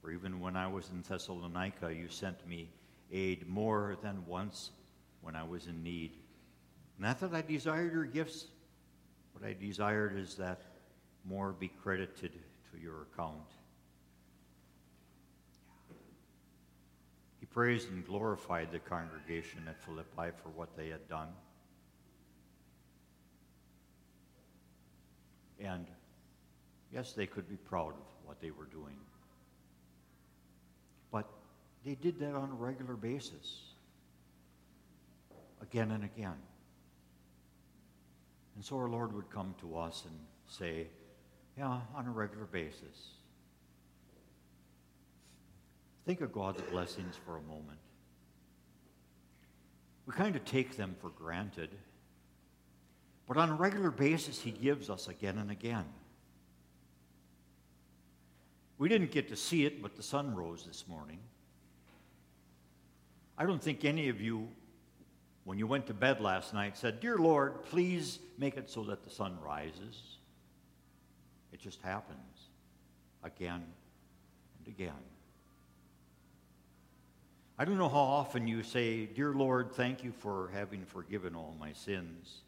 For 0.00 0.10
even 0.10 0.40
when 0.40 0.56
I 0.56 0.66
was 0.66 0.90
in 0.90 1.02
Thessalonica, 1.02 1.94
you 1.94 2.08
sent 2.08 2.46
me 2.46 2.70
aid 3.12 3.48
more 3.48 3.96
than 4.02 4.24
once 4.26 4.70
when 5.20 5.36
I 5.36 5.42
was 5.42 5.66
in 5.66 5.82
need. 5.82 6.16
Not 6.98 7.20
that 7.20 7.34
I 7.34 7.42
desired 7.42 7.92
your 7.92 8.04
gifts, 8.04 8.46
what 9.32 9.44
I 9.44 9.54
desired 9.54 10.18
is 10.18 10.36
that 10.36 10.62
more 11.24 11.52
be 11.52 11.68
credited 11.68 12.32
to 12.72 12.80
your 12.80 13.02
account. 13.02 13.38
He 17.40 17.46
praised 17.46 17.90
and 17.90 18.06
glorified 18.06 18.70
the 18.70 18.78
congregation 18.78 19.60
at 19.66 19.82
Philippi 19.82 20.36
for 20.42 20.50
what 20.50 20.76
they 20.76 20.88
had 20.88 21.08
done. 21.08 21.28
And 25.62 25.86
yes, 26.92 27.12
they 27.12 27.26
could 27.26 27.48
be 27.48 27.56
proud 27.56 27.90
of 27.94 28.06
what 28.24 28.40
they 28.40 28.50
were 28.50 28.66
doing. 28.66 28.96
But 31.12 31.28
they 31.84 31.94
did 31.94 32.18
that 32.20 32.34
on 32.34 32.50
a 32.50 32.54
regular 32.54 32.94
basis 32.94 33.62
again 35.60 35.90
and 35.90 36.04
again. 36.04 36.36
And 38.56 38.64
so 38.64 38.76
our 38.76 38.88
Lord 38.88 39.14
would 39.14 39.30
come 39.30 39.54
to 39.60 39.76
us 39.76 40.04
and 40.06 40.18
say, 40.46 40.86
Yeah, 41.56 41.80
on 41.94 42.06
a 42.06 42.10
regular 42.10 42.46
basis. 42.46 43.10
Think 46.06 46.20
of 46.22 46.32
God's 46.32 46.62
blessings 46.62 47.14
for 47.24 47.36
a 47.36 47.42
moment. 47.42 47.78
We 50.06 50.12
kind 50.14 50.34
of 50.34 50.44
take 50.44 50.76
them 50.76 50.96
for 51.00 51.10
granted, 51.10 51.70
but 53.30 53.38
on 53.38 53.48
a 53.48 53.54
regular 53.54 53.92
basis, 53.92 54.40
He 54.40 54.50
gives 54.50 54.90
us 54.90 55.06
again 55.06 55.38
and 55.38 55.52
again. 55.52 55.84
We 58.76 58.88
didn't 58.88 59.12
get 59.12 59.28
to 59.28 59.36
see 59.36 59.64
it, 59.64 59.80
but 59.80 59.94
the 59.94 60.02
sun 60.02 60.34
rose 60.34 60.64
this 60.66 60.84
morning. 60.88 61.20
I 63.38 63.46
don't 63.46 63.62
think 63.62 63.84
any 63.84 64.08
of 64.08 64.20
you 64.20 64.48
when 65.44 65.58
you 65.58 65.68
went 65.68 65.86
to 65.86 65.94
bed 65.94 66.20
last 66.20 66.52
night 66.52 66.76
said, 66.76 66.98
Dear 66.98 67.18
Lord, 67.18 67.62
please 67.66 68.18
make 68.36 68.56
it 68.56 68.68
so 68.68 68.82
that 68.82 69.04
the 69.04 69.10
sun 69.10 69.38
rises. 69.40 70.16
It 71.52 71.60
just 71.60 71.80
happens 71.82 72.48
again 73.22 73.62
and 74.58 74.66
again. 74.66 74.90
I 77.56 77.64
don't 77.64 77.78
know 77.78 77.88
how 77.88 77.98
often 77.98 78.48
you 78.48 78.64
say, 78.64 79.06
Dear 79.06 79.32
Lord, 79.34 79.70
thank 79.70 80.02
you 80.02 80.10
for 80.10 80.50
having 80.52 80.84
forgiven 80.84 81.36
all 81.36 81.54
my 81.60 81.72
sins. 81.74 82.40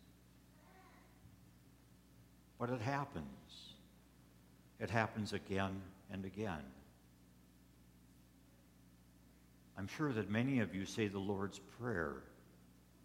But 2.63 2.71
it 2.71 2.81
happens. 2.81 3.75
It 4.79 4.89
happens 4.89 5.33
again 5.33 5.83
and 6.13 6.25
again. 6.25 6.63
I'm 9.77 9.89
sure 9.89 10.13
that 10.13 10.31
many 10.31 10.61
of 10.61 10.73
you 10.73 10.87
say 10.87 11.09
the 11.09 11.19
Lord's 11.19 11.59
Prayer 11.81 12.23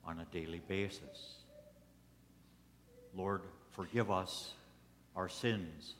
on 0.06 0.20
a 0.20 0.26
daily 0.26 0.62
basis. 0.68 1.38
Lord, 3.16 3.42
forgive 3.72 4.12
us 4.12 4.54
our 5.16 5.28
sins 5.28 5.96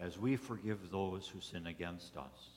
as 0.00 0.16
we 0.16 0.36
forgive 0.36 0.92
those 0.92 1.26
who 1.26 1.40
sin 1.40 1.66
against 1.66 2.16
us. 2.16 2.50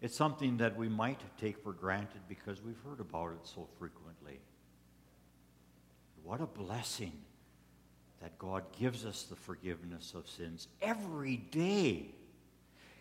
It's 0.00 0.16
something 0.16 0.58
that 0.58 0.76
we 0.76 0.88
might 0.88 1.20
take 1.40 1.58
for 1.64 1.72
granted 1.72 2.20
because 2.28 2.62
we've 2.62 2.80
heard 2.88 3.00
about 3.00 3.32
it 3.32 3.42
so 3.42 3.66
frequently. 3.76 4.38
What 6.22 6.40
a 6.40 6.46
blessing 6.46 7.24
that 8.20 8.38
God 8.38 8.64
gives 8.78 9.04
us 9.04 9.24
the 9.24 9.36
forgiveness 9.36 10.12
of 10.14 10.28
sins 10.28 10.68
every 10.82 11.36
day, 11.36 12.06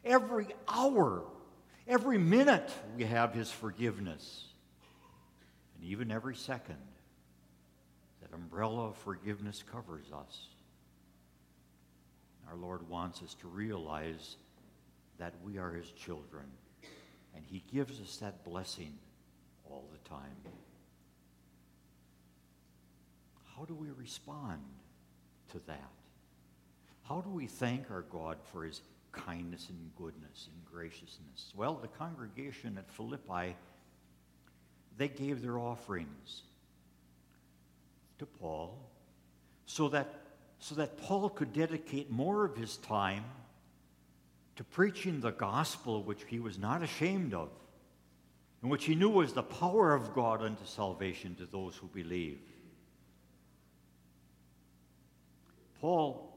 every 0.06 0.48
hour, 0.68 1.24
every 1.88 2.18
minute 2.18 2.72
we 2.96 3.06
have 3.06 3.34
His 3.34 3.50
forgiveness, 3.50 4.46
and 5.76 5.90
even 5.90 6.12
every 6.12 6.36
second. 6.36 6.78
That 8.22 8.34
umbrella 8.34 8.88
of 8.90 8.98
forgiveness 8.98 9.64
covers 9.72 10.06
us. 10.12 10.48
Our 12.50 12.56
Lord 12.56 12.88
wants 12.90 13.22
us 13.22 13.36
to 13.36 13.48
realize 13.48 14.38
that 15.18 15.34
we 15.44 15.58
are 15.58 15.72
His 15.72 15.90
children, 15.92 16.46
and 17.36 17.44
He 17.46 17.64
gives 17.74 18.00
us 18.00 18.18
that 18.18 18.44
blessing 18.44 18.94
all 19.70 19.86
the 19.92 20.10
time. 20.10 20.36
How 23.56 23.66
do 23.66 23.74
we 23.74 23.88
respond 23.90 24.62
to 25.52 25.60
that? 25.68 25.92
How 27.04 27.22
do 27.22 27.30
we 27.30 27.48
thank 27.48 27.90
our 27.90 28.02
God 28.02 28.38
for 28.52 28.64
His 28.64 28.82
kindness 29.12 29.68
and 29.70 29.92
goodness 29.96 30.50
and 30.54 30.66
graciousness? 30.66 31.54
Well, 31.56 31.76
the 31.76 31.88
congregation 31.88 32.78
at 32.78 32.90
Philippi, 32.92 33.56
they 34.98 35.08
gave 35.08 35.42
their 35.42 35.58
offerings 35.58 36.44
to 38.20 38.26
Paul 38.26 38.78
so 39.66 39.90
that, 39.90 40.08
so 40.60 40.76
that 40.76 40.98
Paul 40.98 41.30
could 41.30 41.54
dedicate 41.54 42.10
more 42.10 42.46
of 42.46 42.56
his 42.56 42.78
time 42.78 43.24
to 44.56 44.64
preaching 44.64 45.22
the 45.22 45.32
gospel, 45.32 46.02
which 46.02 46.24
he 46.28 46.40
was 46.40 46.58
not 46.58 46.82
ashamed 46.82 47.34
of, 47.34 47.50
and 48.62 48.72
which 48.72 48.86
he 48.86 48.96
knew 48.96 49.10
was 49.10 49.34
the 49.34 49.44
power 49.44 49.94
of 49.94 50.16
God 50.16 50.42
unto 50.42 50.66
salvation 50.66 51.36
to 51.36 51.46
those 51.46 51.76
who 51.76 51.88
believe. 51.88 52.40
Paul, 55.82 56.34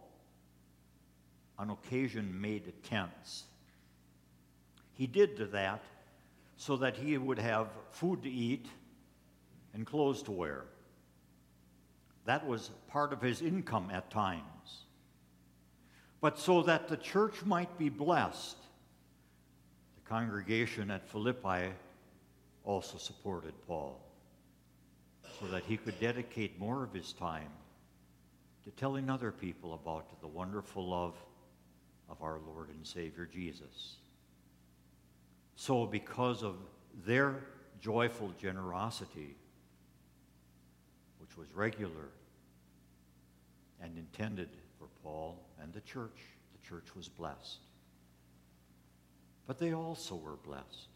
on 1.58 1.70
occasion, 1.70 2.40
made 2.40 2.72
tents. 2.84 3.44
He 4.94 5.06
did 5.06 5.52
that 5.52 5.82
so 6.56 6.76
that 6.76 6.96
he 6.96 7.16
would 7.16 7.38
have 7.38 7.68
food 7.90 8.22
to 8.22 8.30
eat 8.30 8.66
and 9.72 9.86
clothes 9.86 10.22
to 10.24 10.30
wear. 10.30 10.64
That 12.26 12.46
was 12.46 12.70
part 12.88 13.12
of 13.12 13.22
his 13.22 13.40
income 13.40 13.88
at 13.90 14.10
times. 14.10 14.84
But 16.20 16.38
so 16.38 16.62
that 16.62 16.88
the 16.88 16.98
church 16.98 17.44
might 17.44 17.78
be 17.78 17.88
blessed, 17.88 18.58
the 19.94 20.08
congregation 20.08 20.90
at 20.90 21.08
Philippi 21.08 21.72
also 22.64 22.98
supported 22.98 23.54
Paul 23.66 23.98
so 25.38 25.46
that 25.46 25.64
he 25.64 25.78
could 25.78 25.98
dedicate 25.98 26.58
more 26.58 26.84
of 26.84 26.92
his 26.92 27.12
time 27.14 27.48
to 28.64 28.70
telling 28.72 29.08
other 29.08 29.32
people 29.32 29.74
about 29.74 30.20
the 30.20 30.26
wonderful 30.26 30.86
love 30.86 31.14
of 32.08 32.22
our 32.22 32.38
Lord 32.46 32.68
and 32.70 32.86
Savior 32.86 33.26
Jesus. 33.26 33.96
So, 35.56 35.86
because 35.86 36.42
of 36.42 36.56
their 37.04 37.44
joyful 37.80 38.32
generosity, 38.38 39.36
which 41.18 41.36
was 41.36 41.54
regular 41.54 42.10
and 43.80 43.96
intended 43.96 44.48
for 44.78 44.88
Paul 45.02 45.38
and 45.62 45.72
the 45.72 45.80
church, 45.80 46.18
the 46.52 46.68
church 46.68 46.94
was 46.94 47.08
blessed. 47.08 47.60
But 49.46 49.58
they 49.58 49.72
also 49.72 50.14
were 50.16 50.36
blessed, 50.36 50.88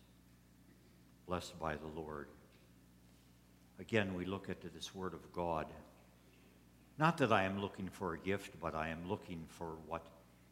blessed 1.27 1.59
by 1.59 1.77
the 1.77 1.87
Lord. 1.87 2.29
Again, 3.79 4.15
we 4.15 4.25
look 4.25 4.49
at 4.49 4.61
this 4.75 4.95
Word 4.95 5.15
of 5.15 5.33
God 5.33 5.67
not 6.99 7.19
that 7.19 7.33
I 7.33 7.45
am 7.45 7.61
looking 7.61 7.89
for 7.89 8.15
a 8.15 8.19
gift, 8.19 8.53
but 8.61 8.75
I 8.75 8.89
am 8.89 9.09
looking 9.09 9.45
for 9.49 9.77
what 9.87 10.03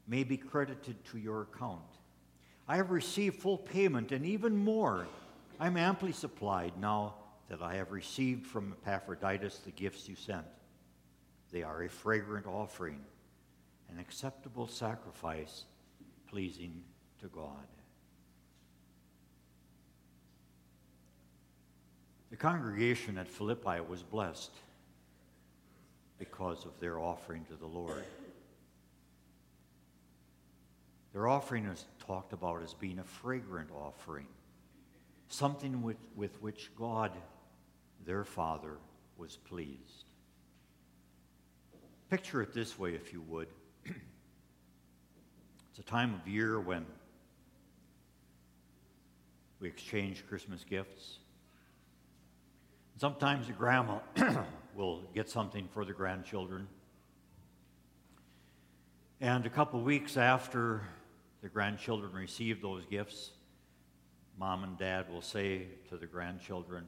may 0.08 0.24
be 0.24 0.36
credited 0.36 1.04
to 1.06 1.18
your 1.18 1.42
account. 1.42 1.80
I 2.66 2.76
have 2.76 2.90
received 2.90 3.36
full 3.36 3.58
payment, 3.58 4.12
and 4.12 4.24
even 4.26 4.56
more. 4.56 5.06
I'm 5.60 5.76
amply 5.76 6.12
supplied 6.12 6.72
now 6.80 7.14
that 7.48 7.62
I 7.62 7.74
have 7.74 7.92
received 7.92 8.46
from 8.46 8.74
Epaphroditus 8.86 9.58
the 9.58 9.70
gifts 9.70 10.08
you 10.08 10.16
sent. 10.16 10.46
They 11.52 11.62
are 11.62 11.82
a 11.82 11.88
fragrant 11.88 12.46
offering, 12.46 12.98
an 13.90 13.98
acceptable 13.98 14.66
sacrifice, 14.66 15.64
pleasing 16.26 16.82
to 17.20 17.28
God. 17.28 17.66
The 22.30 22.36
congregation 22.36 23.18
at 23.18 23.28
Philippi 23.28 23.80
was 23.86 24.02
blessed 24.02 24.52
because 26.30 26.64
of 26.64 26.78
their 26.78 27.00
offering 27.00 27.44
to 27.46 27.56
the 27.56 27.66
Lord. 27.66 28.04
Their 31.12 31.26
offering 31.26 31.64
is 31.66 31.84
talked 32.06 32.32
about 32.32 32.62
as 32.62 32.74
being 32.74 33.00
a 33.00 33.04
fragrant 33.04 33.70
offering, 33.72 34.28
something 35.28 35.82
with, 35.82 35.96
with 36.14 36.40
which 36.40 36.70
God, 36.76 37.10
their 38.06 38.22
Father, 38.24 38.76
was 39.16 39.36
pleased. 39.36 40.04
Picture 42.08 42.40
it 42.40 42.54
this 42.54 42.78
way, 42.78 42.94
if 42.94 43.12
you 43.12 43.20
would. 43.22 43.48
it's 43.84 45.80
a 45.80 45.82
time 45.82 46.14
of 46.14 46.28
year 46.28 46.60
when 46.60 46.86
we 49.58 49.66
exchange 49.66 50.22
Christmas 50.28 50.62
gifts. 50.62 51.18
Sometimes 52.96 53.48
a 53.48 53.52
grandma 53.52 53.98
will 54.74 55.02
get 55.14 55.28
something 55.28 55.68
for 55.72 55.84
the 55.84 55.92
grandchildren. 55.92 56.66
And 59.20 59.46
a 59.46 59.50
couple 59.50 59.80
weeks 59.80 60.16
after 60.16 60.82
the 61.42 61.48
grandchildren 61.48 62.12
receive 62.12 62.60
those 62.60 62.84
gifts, 62.86 63.30
mom 64.38 64.64
and 64.64 64.78
dad 64.78 65.08
will 65.10 65.22
say 65.22 65.66
to 65.88 65.96
the 65.96 66.06
grandchildren, 66.06 66.84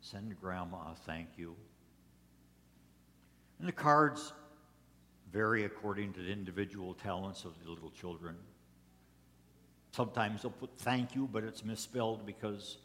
Send 0.00 0.38
grandma 0.40 0.92
a 0.92 0.96
thank 1.06 1.28
you. 1.36 1.54
And 3.60 3.68
the 3.68 3.72
cards 3.72 4.32
vary 5.32 5.64
according 5.64 6.12
to 6.14 6.20
the 6.20 6.30
individual 6.30 6.94
talents 6.94 7.44
of 7.44 7.52
the 7.62 7.70
little 7.70 7.90
children. 7.90 8.36
Sometimes 9.92 10.42
they'll 10.42 10.50
put 10.50 10.70
thank 10.78 11.14
you, 11.14 11.28
but 11.32 11.44
it's 11.44 11.64
misspelled 11.64 12.26
because, 12.26 12.78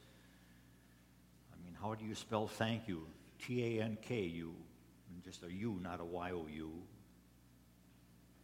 I 1.51 1.65
mean, 1.65 1.75
how 1.81 1.95
do 1.95 2.05
you 2.05 2.13
spell 2.13 2.47
thank 2.47 2.87
you? 2.87 3.01
T 3.41 3.79
A 3.79 3.83
N 3.83 3.97
K 4.01 4.21
U, 4.21 4.53
just 5.23 5.43
a 5.43 5.51
U, 5.51 5.79
not 5.81 5.99
a 5.99 6.05
Y 6.05 6.31
O 6.31 6.45
U. 6.47 6.71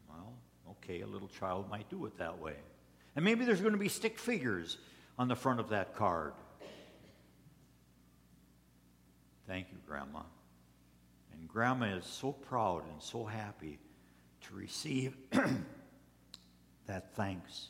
Well, 0.10 0.34
okay, 0.72 1.02
a 1.02 1.08
little 1.08 1.28
child 1.28 1.70
might 1.70 1.90
do 1.90 2.06
it 2.06 2.18
that 2.18 2.40
way. 2.40 2.56
And 3.16 3.24
maybe 3.24 3.46
there's 3.46 3.62
going 3.62 3.74
to 3.74 3.80
be 3.80 3.90
stick 3.90 4.18
figures 4.18 4.78
on 5.18 5.28
the 5.28 5.36
front 5.36 5.60
of 5.60 5.70
that 5.70 5.96
card. 5.96 6.34
Thank 9.48 9.68
you, 9.72 9.78
Grandma. 9.86 10.22
And 11.34 11.48
Grandma 11.48 11.98
is 11.98 12.06
so 12.06 12.32
proud 12.32 12.84
and 12.92 13.02
so 13.02 13.26
happy 13.26 13.80
to 14.42 14.56
receive 14.56 15.16
that 16.88 17.16
thanks. 17.16 17.70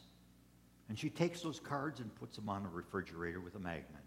And 0.89 0.97
she 0.97 1.09
takes 1.09 1.41
those 1.41 1.59
cards 1.59 1.99
and 1.99 2.13
puts 2.15 2.35
them 2.35 2.49
on 2.49 2.65
a 2.65 2.69
refrigerator 2.69 3.39
with 3.39 3.55
a 3.55 3.59
magnet. 3.59 4.02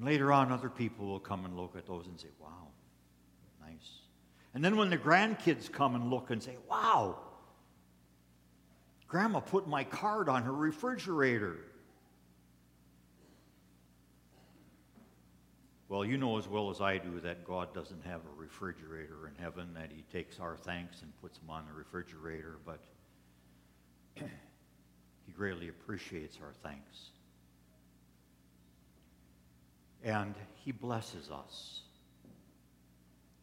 And 0.00 0.08
later 0.08 0.32
on, 0.32 0.50
other 0.50 0.70
people 0.70 1.06
will 1.06 1.20
come 1.20 1.44
and 1.44 1.54
look 1.58 1.76
at 1.76 1.86
those 1.86 2.06
and 2.06 2.18
say, 2.18 2.28
wow, 2.40 2.68
nice. 3.60 3.90
And 4.54 4.64
then 4.64 4.78
when 4.78 4.88
the 4.88 4.96
grandkids 4.96 5.70
come 5.70 5.94
and 5.94 6.08
look 6.08 6.30
and 6.30 6.42
say, 6.42 6.56
wow, 6.70 7.18
Grandma 9.08 9.40
put 9.40 9.68
my 9.68 9.84
card 9.84 10.30
on 10.30 10.44
her 10.44 10.54
refrigerator. 10.54 11.58
Well, 15.90 16.02
you 16.02 16.16
know 16.16 16.38
as 16.38 16.48
well 16.48 16.70
as 16.70 16.80
I 16.80 16.96
do 16.96 17.20
that 17.20 17.44
God 17.44 17.74
doesn't 17.74 18.02
have 18.06 18.22
a 18.22 18.40
refrigerator 18.40 19.28
in 19.28 19.34
heaven, 19.42 19.74
that 19.74 19.90
He 19.94 20.02
takes 20.10 20.40
our 20.40 20.56
thanks 20.56 21.02
and 21.02 21.12
puts 21.20 21.36
them 21.36 21.50
on 21.50 21.66
the 21.66 21.74
refrigerator, 21.74 22.56
but 22.64 22.80
He 25.26 25.32
greatly 25.32 25.68
appreciates 25.68 26.38
our 26.42 26.54
thanks 26.62 27.10
and 30.02 30.34
he 30.54 30.72
blesses 30.72 31.30
us. 31.30 31.82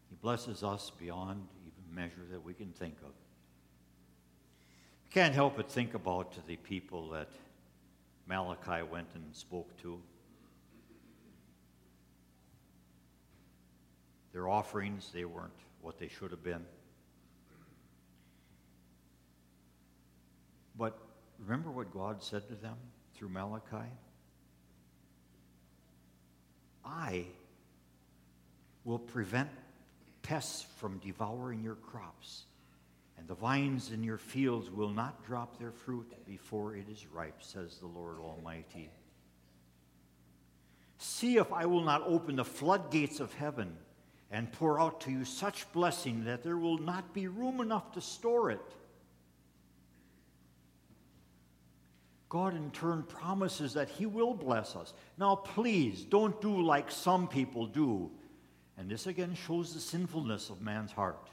He 0.09 0.15
blesses 0.15 0.63
us 0.63 0.91
beyond 0.99 1.47
even 1.65 1.95
measure 1.95 2.25
that 2.31 2.43
we 2.43 2.53
can 2.53 2.71
think 2.71 2.95
of. 3.03 3.11
I 5.05 5.13
can't 5.13 5.33
help 5.33 5.57
but 5.57 5.71
think 5.71 5.93
about 5.93 6.35
the 6.47 6.55
people 6.57 7.09
that 7.09 7.29
Malachi 8.27 8.83
went 8.83 9.07
and 9.15 9.35
spoke 9.35 9.75
to. 9.81 9.99
Their 14.33 14.49
offerings, 14.49 15.11
they 15.13 15.25
weren't 15.25 15.51
what 15.81 15.97
they 15.97 16.07
should 16.07 16.31
have 16.31 16.43
been. 16.43 16.65
But 20.77 20.97
remember 21.39 21.71
what 21.71 21.91
God 21.91 22.21
said 22.21 22.47
to 22.49 22.55
them 22.55 22.75
through 23.15 23.29
Malachi? 23.29 23.89
I 26.87 27.25
will 28.85 28.99
prevent 28.99 29.49
pests 30.21 30.65
from 30.77 30.99
devouring 30.99 31.61
your 31.61 31.75
crops, 31.75 32.43
and 33.17 33.27
the 33.27 33.35
vines 33.35 33.91
in 33.91 34.03
your 34.03 34.17
fields 34.17 34.69
will 34.69 34.89
not 34.89 35.25
drop 35.25 35.59
their 35.59 35.71
fruit 35.71 36.11
before 36.25 36.75
it 36.75 36.87
is 36.89 37.05
ripe, 37.07 37.41
says 37.43 37.77
the 37.77 37.87
Lord 37.87 38.19
Almighty. 38.19 38.89
See 40.97 41.37
if 41.37 41.51
I 41.51 41.65
will 41.65 41.83
not 41.83 42.03
open 42.05 42.37
the 42.37 42.45
floodgates 42.45 43.19
of 43.19 43.33
heaven 43.33 43.75
and 44.31 44.51
pour 44.51 44.79
out 44.79 45.01
to 45.01 45.11
you 45.11 45.25
such 45.25 45.71
blessing 45.73 46.25
that 46.25 46.43
there 46.43 46.57
will 46.57 46.77
not 46.77 47.13
be 47.13 47.27
room 47.27 47.61
enough 47.61 47.91
to 47.93 48.01
store 48.01 48.51
it. 48.51 48.61
God, 52.29 52.55
in 52.55 52.71
turn, 52.71 53.03
promises 53.03 53.73
that 53.73 53.89
He 53.89 54.05
will 54.05 54.33
bless 54.33 54.75
us. 54.75 54.93
Now, 55.17 55.35
please 55.35 56.03
don't 56.03 56.39
do 56.41 56.61
like 56.61 56.91
some 56.91 57.27
people 57.27 57.65
do. 57.65 58.11
And 58.77 58.89
this 58.89 59.07
again 59.07 59.35
shows 59.35 59.73
the 59.73 59.79
sinfulness 59.79 60.49
of 60.49 60.61
man's 60.61 60.91
heart. 60.91 61.29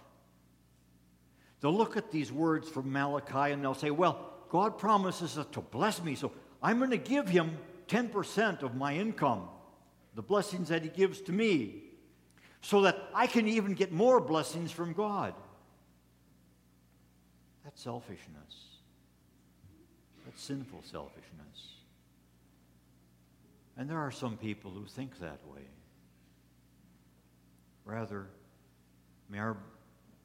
They'll 1.60 1.76
look 1.76 1.96
at 1.96 2.10
these 2.10 2.30
words 2.30 2.68
from 2.68 2.92
Malachi 2.92 3.52
and 3.52 3.62
they'll 3.62 3.74
say, 3.74 3.90
Well, 3.90 4.30
God 4.50 4.78
promises 4.78 5.38
to 5.52 5.60
bless 5.60 6.02
me, 6.02 6.14
so 6.14 6.30
I'm 6.62 6.78
going 6.78 6.90
to 6.90 6.96
give 6.96 7.28
Him 7.28 7.58
10% 7.88 8.62
of 8.62 8.76
my 8.76 8.94
income, 8.94 9.48
the 10.14 10.22
blessings 10.22 10.68
that 10.68 10.82
He 10.82 10.88
gives 10.90 11.20
to 11.22 11.32
me, 11.32 11.82
so 12.60 12.82
that 12.82 12.96
I 13.14 13.26
can 13.26 13.48
even 13.48 13.74
get 13.74 13.92
more 13.92 14.20
blessings 14.20 14.70
from 14.70 14.92
God. 14.92 15.34
That's 17.64 17.82
selfishness. 17.82 18.73
Sinful 20.36 20.82
selfishness. 20.82 21.74
And 23.76 23.88
there 23.88 23.98
are 23.98 24.10
some 24.10 24.36
people 24.36 24.70
who 24.70 24.84
think 24.86 25.18
that 25.20 25.40
way. 25.46 25.62
Rather, 27.84 28.26
may 29.28 29.38
our 29.38 29.56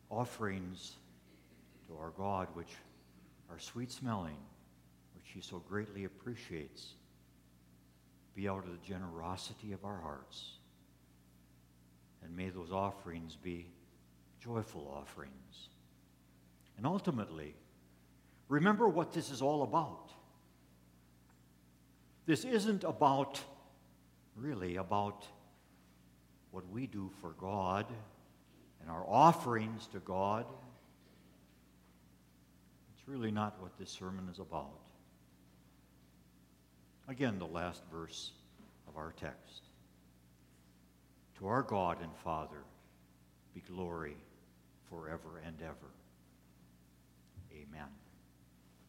offerings 0.10 0.94
to 1.88 1.98
our 1.98 2.12
God, 2.12 2.48
which 2.54 2.72
are 3.50 3.60
sweet 3.60 3.92
smelling, 3.92 4.38
which 5.16 5.26
He 5.34 5.42
so 5.42 5.60
greatly 5.68 6.06
appreciates, 6.06 6.94
be 8.36 8.48
out 8.48 8.66
of 8.66 8.72
the 8.72 8.88
generosity 8.88 9.74
of 9.74 9.84
our 9.84 10.00
hearts. 10.00 10.54
And 12.24 12.36
may 12.36 12.50
those 12.50 12.72
offerings 12.72 13.36
be 13.36 13.68
joyful 14.40 14.94
offerings. 14.96 15.70
And 16.78 16.86
ultimately, 16.86 17.56
Remember 18.50 18.90
what 18.90 19.14
this 19.14 19.30
is 19.30 19.42
all 19.42 19.62
about. 19.62 20.12
This 22.26 22.44
isn't 22.44 22.84
about, 22.84 23.40
really, 24.36 24.76
about 24.76 25.26
what 26.52 26.68
we 26.70 26.88
do 26.88 27.12
for 27.22 27.30
God 27.40 27.86
and 28.82 28.90
our 28.90 29.06
offerings 29.08 29.88
to 29.88 30.00
God. 30.00 30.46
It's 32.98 33.08
really 33.08 33.32
not 33.32 33.62
what 33.62 33.78
this 33.78 33.92
sermon 33.92 34.28
is 34.32 34.40
about. 34.40 34.82
Again, 37.08 37.38
the 37.40 37.48
last 37.48 37.84
verse 37.92 38.32
of 38.88 38.98
our 38.98 39.14
text. 39.20 39.64
To 41.38 41.48
our 41.48 41.64
God 41.64 42.02
and 42.02 42.16
Father 42.24 42.64
be 43.54 43.62
glory 43.62 44.18
forever 44.90 45.42
and 45.46 45.56
ever. 45.62 45.94